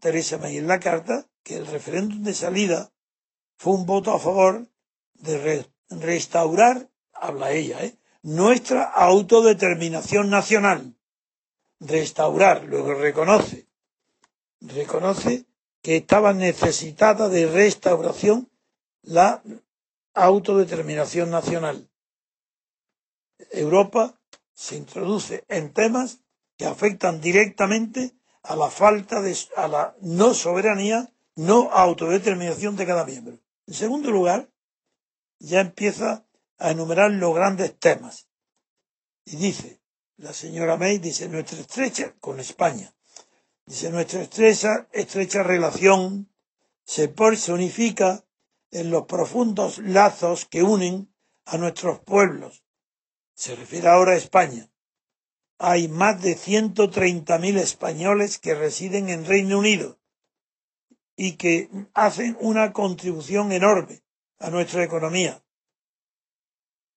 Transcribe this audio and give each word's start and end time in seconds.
Teresa 0.00 0.38
May 0.38 0.56
en 0.58 0.66
la 0.68 0.80
carta 0.80 1.26
que 1.42 1.56
el 1.56 1.66
referéndum 1.66 2.22
de 2.22 2.34
salida 2.34 2.92
fue 3.56 3.74
un 3.74 3.86
voto 3.86 4.12
a 4.12 4.18
favor 4.18 4.66
de 5.14 5.38
re- 5.38 5.66
restaurar, 5.90 6.90
habla 7.12 7.52
ella, 7.52 7.84
¿eh? 7.84 7.96
nuestra 8.22 8.84
autodeterminación 8.84 10.30
nacional. 10.30 10.94
Restaurar, 11.80 12.64
luego 12.64 12.94
reconoce, 12.94 13.68
reconoce 14.60 15.46
que 15.82 15.96
estaba 15.96 16.32
necesitada 16.32 17.28
de 17.28 17.46
restauración 17.46 18.50
la 19.02 19.42
autodeterminación 20.14 21.30
nacional. 21.30 21.88
Europa 23.52 24.20
se 24.54 24.76
introduce 24.76 25.44
en 25.48 25.72
temas 25.72 26.18
que 26.56 26.66
afectan 26.66 27.20
directamente 27.20 28.17
a 28.48 28.56
la 28.56 28.70
falta 28.70 29.20
de 29.20 29.36
a 29.56 29.68
la 29.68 29.94
no 30.00 30.32
soberanía, 30.32 31.12
no 31.36 31.70
autodeterminación 31.70 32.76
de 32.76 32.86
cada 32.86 33.04
miembro. 33.04 33.38
En 33.66 33.74
segundo 33.74 34.10
lugar, 34.10 34.48
ya 35.38 35.60
empieza 35.60 36.24
a 36.56 36.70
enumerar 36.70 37.10
los 37.10 37.34
grandes 37.34 37.78
temas. 37.78 38.26
Y 39.26 39.36
dice, 39.36 39.82
la 40.16 40.32
señora 40.32 40.78
May 40.78 40.96
dice, 40.96 41.28
nuestra 41.28 41.60
estrecha, 41.60 42.14
con 42.20 42.40
España, 42.40 42.94
dice, 43.66 43.90
nuestra 43.90 44.22
estrecha, 44.22 44.88
estrecha 44.92 45.42
relación 45.42 46.32
se 46.84 47.08
personifica 47.08 48.24
en 48.70 48.90
los 48.90 49.04
profundos 49.04 49.76
lazos 49.76 50.46
que 50.46 50.62
unen 50.62 51.12
a 51.44 51.58
nuestros 51.58 52.00
pueblos. 52.00 52.64
Se 53.34 53.54
refiere 53.54 53.88
ahora 53.88 54.12
a 54.12 54.16
España 54.16 54.70
hay 55.58 55.88
más 55.88 56.22
de 56.22 56.36
130.000 56.36 57.58
españoles 57.58 58.38
que 58.38 58.54
residen 58.54 59.08
en 59.08 59.26
Reino 59.26 59.58
Unido 59.58 59.98
y 61.16 61.32
que 61.32 61.68
hacen 61.94 62.36
una 62.40 62.72
contribución 62.72 63.50
enorme 63.50 64.02
a 64.38 64.50
nuestra 64.50 64.84
economía. 64.84 65.42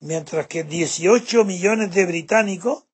Mientras 0.00 0.46
que 0.48 0.64
18 0.64 1.44
millones 1.44 1.94
de 1.94 2.04
británicos 2.04 2.86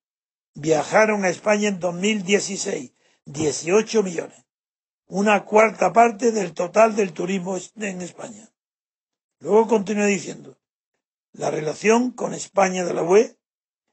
viajaron 0.53 1.25
a 1.25 1.29
España 1.29 1.67
en 1.67 1.79
2016. 1.79 2.93
18 3.25 4.01
millones. 4.01 4.45
Una 5.07 5.45
cuarta 5.45 5.93
parte 5.93 6.31
del 6.31 6.53
total 6.53 6.95
del 6.95 7.13
turismo 7.13 7.57
en 7.75 8.01
España. 8.01 8.51
Luego 9.39 9.67
continúa 9.67 10.05
diciendo, 10.05 10.57
la 11.33 11.51
relación 11.51 12.11
con 12.11 12.33
España 12.33 12.85
de 12.85 12.93
la 12.93 13.03
UE 13.03 13.38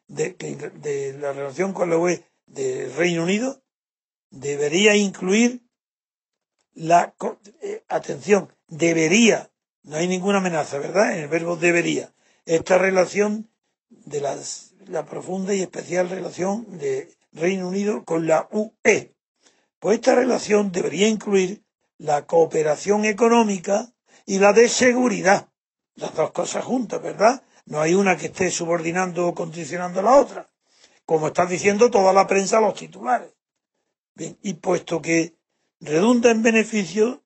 de, 0.08 0.30
de 0.34 1.16
la 1.18 1.32
relación 1.32 1.72
con 1.72 1.90
la 1.90 1.98
UE 1.98 2.24
del 2.46 2.94
Reino 2.94 3.24
Unido 3.24 3.62
debería 4.30 4.94
incluir 4.96 5.62
la 6.74 7.14
eh, 7.62 7.84
atención. 7.88 8.52
Debería. 8.68 9.50
No 9.82 9.96
hay 9.96 10.08
ninguna 10.08 10.38
amenaza 10.38 10.78
verdad 10.78 11.14
en 11.14 11.24
el 11.24 11.28
verbo 11.28 11.56
debería. 11.56 12.12
Esta 12.44 12.78
relación 12.78 13.50
de 13.88 14.20
las, 14.20 14.74
la 14.86 15.06
profunda 15.06 15.54
y 15.54 15.62
especial 15.62 16.10
relación 16.10 16.78
de 16.78 17.08
Reino 17.32 17.68
Unido 17.68 18.04
con 18.04 18.26
la 18.26 18.48
UE 18.50 19.16
pues 19.78 19.96
esta 19.96 20.14
relación 20.14 20.72
debería 20.72 21.06
incluir 21.06 21.62
la 21.98 22.26
cooperación 22.26 23.04
económica 23.04 23.92
y 24.24 24.38
la 24.38 24.52
de 24.52 24.68
seguridad. 24.68 25.48
Las 25.94 26.14
dos 26.14 26.32
cosas 26.32 26.64
juntas 26.64 27.02
verdad 27.02 27.42
no 27.66 27.80
hay 27.80 27.94
una 27.94 28.16
que 28.16 28.26
esté 28.26 28.50
subordinando 28.50 29.28
o 29.28 29.34
condicionando 29.34 30.00
a 30.00 30.04
la 30.04 30.16
otra, 30.16 30.50
como 31.04 31.28
está 31.28 31.46
diciendo 31.46 31.90
toda 31.90 32.12
la 32.12 32.26
prensa 32.26 32.60
los 32.60 32.74
titulares. 32.74 33.32
Bien, 34.14 34.38
y 34.42 34.54
puesto 34.54 35.02
que 35.02 35.36
redunda 35.80 36.30
en 36.30 36.42
beneficio 36.42 37.22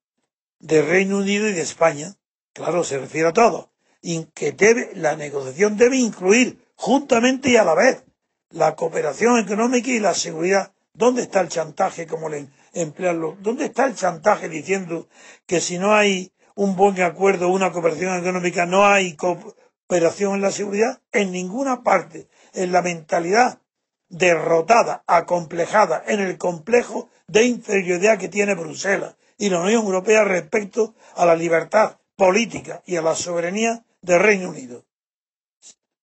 de 0.58 0.82
Reino 0.82 1.18
Unido 1.18 1.48
y 1.48 1.52
de 1.52 1.62
España, 1.62 2.16
claro, 2.52 2.84
se 2.84 2.98
refiere 2.98 3.28
a 3.28 3.32
todo, 3.32 3.70
y 4.02 4.24
que 4.34 4.52
debe, 4.52 4.90
la 4.94 5.14
negociación 5.14 5.76
debe 5.76 5.96
incluir 5.96 6.64
juntamente 6.74 7.50
y 7.50 7.56
a 7.56 7.64
la 7.64 7.74
vez 7.74 8.04
la 8.50 8.74
cooperación 8.74 9.38
económica 9.38 9.90
y 9.90 10.00
la 10.00 10.14
seguridad. 10.14 10.72
¿Dónde 10.92 11.22
está 11.22 11.40
el 11.40 11.48
chantaje 11.48 12.06
como 12.06 12.28
le 12.28 12.48
emplearlo? 12.72 13.36
¿Dónde 13.40 13.66
está 13.66 13.84
el 13.84 13.94
chantaje 13.94 14.48
diciendo 14.48 15.08
que 15.46 15.60
si 15.60 15.78
no 15.78 15.94
hay 15.94 16.32
un 16.54 16.76
buen 16.76 17.00
acuerdo, 17.00 17.48
una 17.48 17.72
cooperación 17.72 18.18
económica, 18.18 18.66
no 18.66 18.86
hay 18.86 19.14
operación 19.90 20.34
en 20.36 20.40
la 20.42 20.52
seguridad 20.52 21.02
en 21.10 21.32
ninguna 21.32 21.82
parte, 21.82 22.28
en 22.52 22.70
la 22.70 22.80
mentalidad 22.80 23.60
derrotada, 24.08 25.02
acomplejada, 25.08 26.04
en 26.06 26.20
el 26.20 26.38
complejo 26.38 27.08
de 27.26 27.42
inferioridad 27.44 28.16
que 28.16 28.28
tiene 28.28 28.54
Bruselas 28.54 29.16
y 29.36 29.48
la 29.50 29.60
Unión 29.60 29.84
Europea 29.84 30.22
respecto 30.22 30.94
a 31.16 31.26
la 31.26 31.34
libertad 31.34 31.98
política 32.14 32.82
y 32.86 32.94
a 32.96 33.02
la 33.02 33.16
soberanía 33.16 33.84
del 34.00 34.20
Reino 34.20 34.50
Unido. 34.50 34.84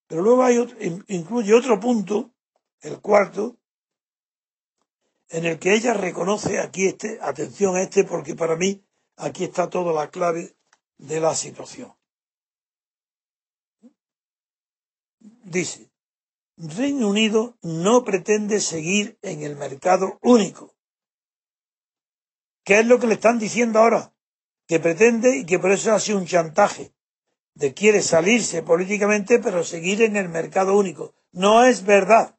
Pero 0.08 0.22
luego 0.22 0.44
hay 0.44 0.58
otro- 0.58 0.78
in- 0.82 1.06
incluye 1.08 1.54
otro 1.54 1.80
punto, 1.80 2.32
el 2.82 3.00
cuarto, 3.00 3.56
en 5.30 5.46
el 5.46 5.60
que 5.60 5.74
ella 5.74 5.94
reconoce 5.94 6.60
aquí 6.60 6.88
este, 6.88 7.20
atención 7.22 7.78
a 7.78 7.82
este, 7.84 8.04
porque 8.04 8.36
para 8.36 8.58
mí 8.58 8.84
aquí 9.16 9.46
está 9.46 9.70
toda 9.70 9.94
la 9.94 10.10
clave 10.10 10.56
de 10.98 11.20
la 11.22 11.34
situación. 11.36 11.94
Dice, 15.50 15.92
Reino 16.58 17.10
Unido 17.10 17.58
no 17.62 18.04
pretende 18.04 18.60
seguir 18.60 19.18
en 19.22 19.44
el 19.44 19.56
mercado 19.56 20.20
único. 20.22 20.76
¿Qué 22.64 22.80
es 22.80 22.86
lo 22.86 23.00
que 23.00 23.08
le 23.08 23.14
están 23.14 23.40
diciendo 23.40 23.80
ahora? 23.80 24.14
Que 24.68 24.80
pretende 24.80 25.38
y 25.38 25.46
que 25.46 25.60
por 25.60 25.72
eso 25.72 25.94
hace 25.94 26.14
un 26.14 26.26
chantaje. 26.26 26.94
De 27.54 27.74
quiere 27.74 28.02
salirse 28.02 28.62
políticamente 28.62 29.40
pero 29.40 29.64
seguir 29.64 30.02
en 30.02 30.18
el 30.18 30.30
mercado 30.30 30.78
único. 30.78 31.16
No 31.32 31.66
es 31.66 31.86
verdad. 31.86 32.38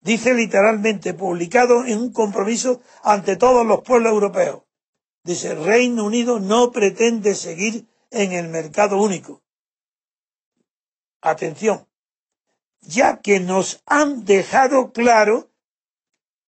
Dice 0.00 0.34
literalmente, 0.34 1.14
publicado 1.14 1.84
en 1.84 1.98
un 1.98 2.12
compromiso 2.12 2.82
ante 3.04 3.36
todos 3.36 3.64
los 3.64 3.82
pueblos 3.82 4.12
europeos. 4.12 4.62
Dice, 5.22 5.54
Reino 5.54 6.04
Unido 6.04 6.40
no 6.40 6.72
pretende 6.72 7.36
seguir 7.36 7.86
en 8.10 8.32
el 8.32 8.48
mercado 8.48 9.00
único. 9.00 9.42
Atención, 11.20 11.86
ya 12.82 13.20
que 13.20 13.40
nos 13.40 13.82
han 13.86 14.24
dejado 14.24 14.92
claro, 14.92 15.50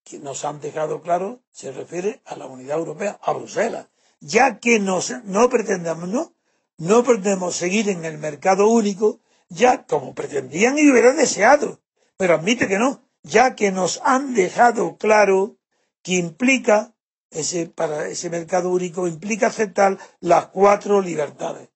que 0.04 0.18
nos 0.18 0.44
han 0.44 0.60
dejado 0.60 1.00
claro, 1.00 1.40
se 1.50 1.72
refiere 1.72 2.20
a 2.26 2.36
la 2.36 2.46
unidad 2.46 2.78
europea, 2.78 3.18
a 3.22 3.32
Bruselas, 3.32 3.86
ya 4.20 4.58
que 4.58 4.78
nos, 4.80 5.10
no 5.24 5.48
pretendamos, 5.48 6.08
no, 6.08 6.34
no 6.76 7.04
pretendemos 7.04 7.56
seguir 7.56 7.88
en 7.88 8.04
el 8.04 8.18
mercado 8.18 8.68
único, 8.68 9.20
ya 9.48 9.86
como 9.86 10.14
pretendían 10.14 10.78
y 10.78 10.90
hubieran 10.90 11.16
deseado, 11.16 11.80
pero 12.16 12.34
admite 12.34 12.68
que 12.68 12.78
no, 12.78 13.08
ya 13.22 13.54
que 13.54 13.70
nos 13.70 14.00
han 14.04 14.34
dejado 14.34 14.96
claro 14.98 15.56
que 16.02 16.14
implica, 16.14 16.94
ese, 17.30 17.66
para 17.66 18.08
ese 18.08 18.28
mercado 18.28 18.70
único, 18.70 19.08
implica 19.08 19.46
aceptar 19.46 19.98
las 20.20 20.46
cuatro 20.48 21.00
libertades. 21.00 21.70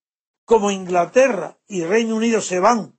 Como 0.44 0.70
Inglaterra 0.70 1.58
y 1.66 1.84
Reino 1.84 2.16
Unido 2.16 2.40
se 2.40 2.60
van 2.60 2.97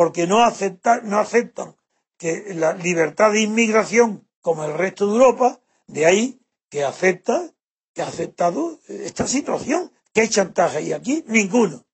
porque 0.00 0.26
no, 0.26 0.42
acepta, 0.42 1.02
no 1.02 1.18
aceptan 1.18 1.76
que 2.16 2.54
la 2.54 2.72
libertad 2.72 3.32
de 3.32 3.42
inmigración 3.42 4.26
como 4.40 4.64
el 4.64 4.72
resto 4.72 5.06
de 5.06 5.12
Europa, 5.12 5.60
de 5.88 6.06
ahí 6.06 6.40
que 6.70 6.84
acepta, 6.84 7.52
que 7.92 8.00
ha 8.00 8.06
aceptado 8.06 8.80
esta 8.88 9.26
situación. 9.26 9.92
¿Qué 10.14 10.26
chantaje 10.26 10.78
hay 10.78 10.94
aquí? 10.94 11.22
Ninguno. 11.26 11.84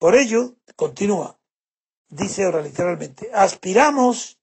Por 0.00 0.16
ello, 0.16 0.56
continúa, 0.74 1.38
dice 2.08 2.44
ahora 2.44 2.62
literalmente, 2.62 3.30
aspiramos, 3.32 4.40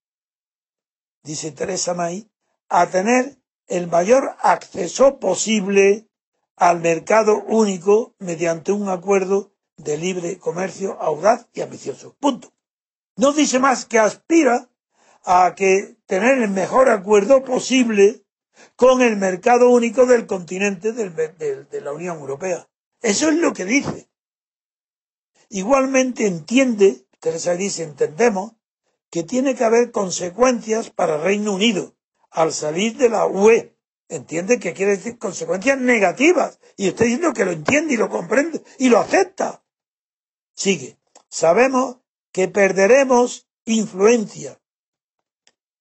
dice 1.24 1.52
Teresa 1.52 1.94
May, 1.94 2.31
a 2.69 2.90
tener 2.90 3.38
el 3.68 3.88
mayor 3.88 4.38
acceso 4.40 5.19
posible 5.19 6.07
al 6.56 6.80
mercado 6.80 7.44
único 7.48 8.16
mediante 8.18 8.72
un 8.72 8.88
acuerdo 8.88 9.55
de 9.77 9.98
libre 9.98 10.38
comercio 10.39 11.01
audaz 11.01 11.48
y 11.54 11.62
ambicioso. 11.62 12.16
Punto. 12.19 12.51
No 13.18 13.33
dice 13.33 13.60
más 13.60 13.86
que 13.86 14.00
aspira 14.00 14.69
a 15.24 15.54
que 15.56 15.98
tener 16.06 16.38
el 16.39 16.50
mejor 16.50 16.89
acuerdo 16.89 17.44
posible 17.44 18.24
con 18.75 19.01
el 19.01 19.18
mercado 19.18 19.69
único 19.69 20.06
del 20.06 20.27
continente 20.27 20.92
de 20.94 21.81
la 21.81 21.94
Unión 21.94 22.19
Europea. 22.19 22.68
Eso 23.01 23.30
es 23.30 23.36
lo 23.36 23.54
que 23.54 23.66
dice. 23.66 24.10
Igualmente 25.50 26.25
entiende, 26.25 27.06
Teresa 27.19 27.56
dice, 27.56 27.83
entendemos 27.83 28.54
que 29.10 29.24
tiene 29.24 29.56
que 29.56 29.63
haber 29.63 29.92
consecuencias 29.92 30.89
para 30.89 31.18
Reino 31.18 31.54
Unido 31.54 31.95
al 32.31 32.51
salir 32.51 32.98
de 32.98 33.10
la 33.10 33.25
UE. 33.25 33.75
Entiende 34.10 34.60
que 34.60 34.74
quiere 34.74 34.98
decir 34.98 35.18
consecuencias 35.18 35.80
negativas. 35.80 36.60
Y 36.78 36.88
estoy 36.88 37.07
diciendo 37.07 37.33
que 37.33 37.45
lo 37.45 37.51
entiende 37.51 37.94
y 37.94 37.98
lo 37.98 38.10
comprende 38.10 38.62
y 38.78 38.89
lo 38.89 39.00
acepta. 39.00 39.63
Sigue. 40.56 40.98
Sabemos 41.30 41.98
que 42.31 42.48
perderemos 42.48 43.48
influencia 43.66 44.60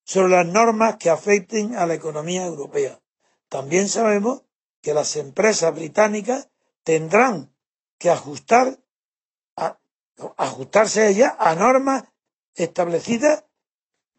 sobre 0.04 0.30
las 0.36 0.46
normas 0.46 0.96
que 0.96 1.10
afecten 1.10 1.76
a 1.76 1.86
la 1.86 1.94
economía 1.94 2.44
europea. 2.44 3.00
También 3.48 3.88
sabemos 3.88 4.42
que 4.82 4.94
las 4.94 5.16
empresas 5.16 5.74
británicas 5.74 6.48
tendrán 6.82 7.54
que 7.98 8.10
ajustar 8.10 8.78
ajustarse 10.36 11.02
a 11.02 11.08
ella 11.08 11.36
a 11.38 11.54
normas 11.54 12.04
establecidas 12.54 13.44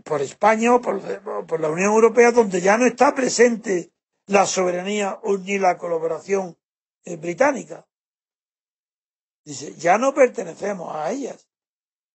por 0.03 0.21
España 0.21 0.73
o 0.75 0.81
por, 0.81 1.59
la 1.59 1.69
Unión 1.69 1.91
Europea, 1.93 2.31
donde 2.31 2.61
ya 2.61 2.77
no 2.77 2.85
está 2.85 3.15
presente 3.15 3.91
la 4.27 4.45
soberanía 4.45 5.19
ni 5.43 5.57
la 5.57 5.77
colaboración 5.77 6.57
eh, 7.05 7.15
británica. 7.15 7.87
Dice, 9.45 9.75
ya 9.75 9.99
no 9.99 10.13
pertenecemos 10.15 10.93
a 10.95 11.11
ellas, 11.11 11.47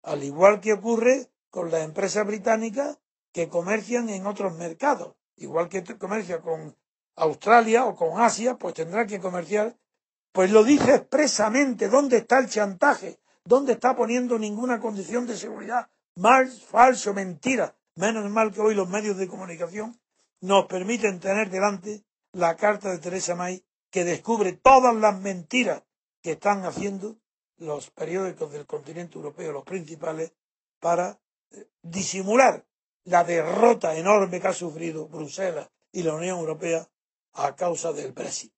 al 0.03 0.25
igual 0.25 0.61
que 0.61 0.73
ocurre 0.73 1.31
con 1.49 1.71
las 1.71 1.83
empresas 1.83 2.27
británicas 2.27 2.99
que 3.33 3.49
comercian 3.49 4.09
en 4.09 4.27
otros 4.27 4.53
mercados, 4.55 5.15
igual 5.37 5.69
que 5.69 5.85
comercia 5.97 6.41
con 6.41 6.77
Australia 7.15 7.87
o 7.87 7.95
con 7.95 8.21
Asia, 8.21 8.57
pues 8.57 8.75
tendrá 8.75 9.07
que 9.07 9.21
comerciar. 9.21 9.77
Pues 10.33 10.51
lo 10.51 10.65
dice 10.65 10.95
expresamente, 10.95 11.89
¿dónde 11.89 12.19
está 12.19 12.39
el 12.39 12.49
chantaje? 12.49 13.21
¿Dónde 13.45 13.73
está 13.73 13.95
poniendo 13.95 14.39
ninguna 14.39 14.81
condición 14.81 15.27
de 15.27 15.37
seguridad? 15.37 15.89
Mal, 16.17 16.51
falso, 16.51 17.15
mentira. 17.15 17.77
Menos 17.95 18.29
mal 18.31 18.53
que 18.53 18.61
hoy 18.61 18.75
los 18.75 18.89
medios 18.89 19.17
de 19.17 19.29
comunicación 19.29 20.01
nos 20.41 20.67
permiten 20.67 21.21
tener 21.21 21.51
delante 21.51 22.05
la 22.33 22.57
carta 22.57 22.91
de 22.91 22.99
Teresa 22.99 23.35
May 23.35 23.65
que 23.91 24.05
descubre 24.05 24.53
todas 24.53 24.95
las 24.95 25.19
mentiras 25.21 25.83
que 26.23 26.33
están 26.33 26.65
haciendo 26.65 27.20
los 27.61 27.91
periódicos 27.91 28.51
del 28.53 28.67
continente 28.67 29.17
europeo, 29.17 29.53
los 29.53 29.65
principales, 29.65 30.33
para 30.81 31.19
eh, 31.53 31.69
disimular 31.83 32.65
la 33.05 33.25
derrota 33.25 33.97
enorme 33.97 34.41
que 34.41 34.49
ha 34.49 34.53
sufrido 34.53 35.07
Bruselas 35.09 35.69
y 35.93 36.03
la 36.03 36.15
Unión 36.15 36.39
Europea 36.39 36.89
a 37.35 37.55
causa 37.55 37.93
del 37.93 38.13
Brexit. 38.13 38.53